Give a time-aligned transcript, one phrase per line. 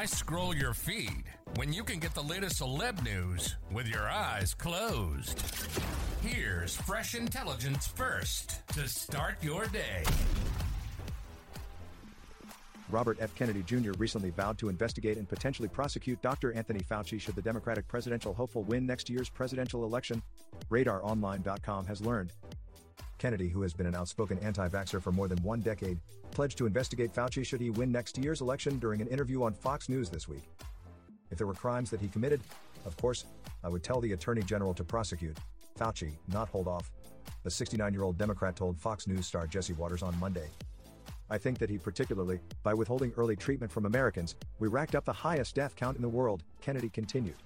[0.00, 1.24] Why scroll your feed
[1.56, 5.38] when you can get the latest celeb news with your eyes closed?
[6.22, 10.04] Here's fresh intelligence first to start your day.
[12.88, 13.34] Robert F.
[13.34, 13.92] Kennedy Jr.
[13.98, 16.54] recently vowed to investigate and potentially prosecute Dr.
[16.54, 20.22] Anthony Fauci should the Democratic presidential hopeful win next year's presidential election,
[20.70, 22.32] RadarOnline.com has learned.
[23.20, 26.66] Kennedy, who has been an outspoken anti vaxxer for more than one decade, pledged to
[26.66, 30.26] investigate Fauci should he win next year's election during an interview on Fox News this
[30.26, 30.42] week.
[31.30, 32.40] If there were crimes that he committed,
[32.86, 33.26] of course,
[33.62, 35.36] I would tell the Attorney General to prosecute
[35.78, 36.90] Fauci, not hold off.
[37.42, 40.48] The 69 year old Democrat told Fox News star Jesse Watters on Monday.
[41.28, 45.12] I think that he particularly, by withholding early treatment from Americans, we racked up the
[45.12, 47.36] highest death count in the world, Kennedy continued.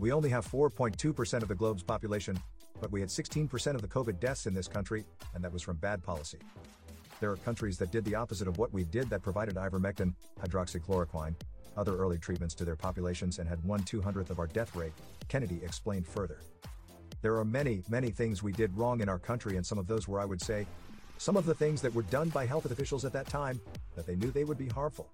[0.00, 2.38] We only have 4.2% of the globe's population,
[2.80, 5.76] but we had 16% of the COVID deaths in this country, and that was from
[5.76, 6.38] bad policy.
[7.20, 11.34] There are countries that did the opposite of what we did that provided ivermectin, hydroxychloroquine,
[11.76, 14.92] other early treatments to their populations and had 1 200th of our death rate,
[15.28, 16.40] Kennedy explained further.
[17.22, 20.06] There are many, many things we did wrong in our country, and some of those
[20.06, 20.66] were, I would say,
[21.18, 23.60] some of the things that were done by health officials at that time
[23.94, 25.08] that they knew they would be harmful.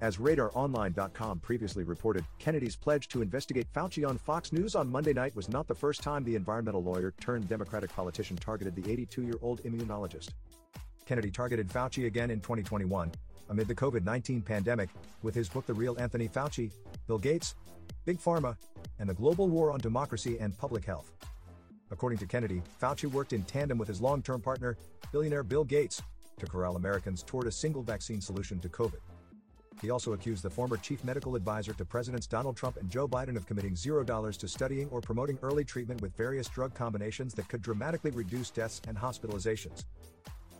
[0.00, 5.36] As RadarOnline.com previously reported, Kennedy's pledge to investigate Fauci on Fox News on Monday night
[5.36, 9.34] was not the first time the environmental lawyer turned Democratic politician targeted the 82 year
[9.42, 10.30] old immunologist.
[11.04, 13.12] Kennedy targeted Fauci again in 2021,
[13.50, 14.88] amid the COVID 19 pandemic,
[15.22, 16.70] with his book The Real Anthony Fauci,
[17.06, 17.54] Bill Gates,
[18.06, 18.56] Big Pharma,
[19.00, 21.12] and the Global War on Democracy and Public Health.
[21.90, 24.78] According to Kennedy, Fauci worked in tandem with his long term partner,
[25.12, 26.00] billionaire Bill Gates,
[26.38, 29.00] to corral Americans toward a single vaccine solution to COVID.
[29.80, 33.36] He also accused the former chief medical advisor to Presidents Donald Trump and Joe Biden
[33.36, 37.62] of committing $0 to studying or promoting early treatment with various drug combinations that could
[37.62, 39.84] dramatically reduce deaths and hospitalizations.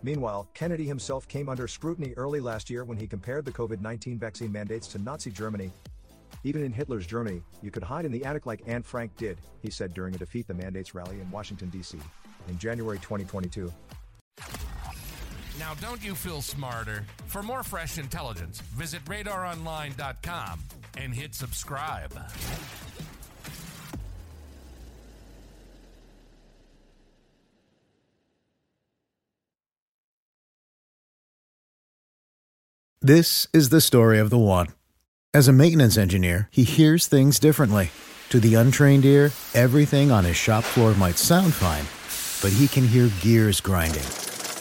[0.02, 4.18] Meanwhile, Kennedy himself came under scrutiny early last year when he compared the COVID 19
[4.18, 5.70] vaccine mandates to Nazi Germany.
[6.42, 9.68] Even in Hitler's Germany, you could hide in the attic like Anne Frank did, he
[9.68, 11.98] said during a Defeat the Mandates rally in Washington, D.C.
[12.48, 13.70] in January 2022.
[15.60, 17.04] Now, don't you feel smarter?
[17.26, 20.60] For more fresh intelligence, visit radaronline.com
[20.96, 22.14] and hit subscribe.
[33.02, 34.68] This is the story of the one.
[35.34, 37.90] As a maintenance engineer, he hears things differently.
[38.30, 41.84] To the untrained ear, everything on his shop floor might sound fine,
[42.40, 44.29] but he can hear gears grinding